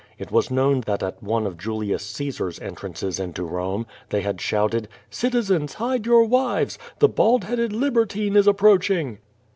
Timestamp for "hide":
5.75-6.07